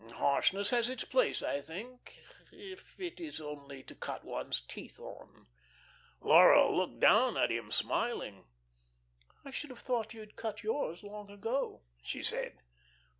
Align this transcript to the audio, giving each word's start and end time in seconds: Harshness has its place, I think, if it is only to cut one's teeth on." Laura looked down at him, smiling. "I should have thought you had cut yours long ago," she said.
Harshness 0.13 0.71
has 0.71 0.89
its 0.89 1.03
place, 1.03 1.43
I 1.43 1.61
think, 1.61 2.17
if 2.51 2.99
it 2.99 3.19
is 3.19 3.39
only 3.39 3.83
to 3.83 3.93
cut 3.93 4.23
one's 4.25 4.59
teeth 4.59 4.99
on." 4.99 5.45
Laura 6.21 6.71
looked 6.75 6.99
down 6.99 7.37
at 7.37 7.51
him, 7.51 7.69
smiling. 7.69 8.47
"I 9.45 9.51
should 9.51 9.69
have 9.69 9.81
thought 9.81 10.15
you 10.15 10.21
had 10.21 10.35
cut 10.35 10.63
yours 10.63 11.03
long 11.03 11.29
ago," 11.29 11.83
she 12.01 12.23
said. 12.23 12.63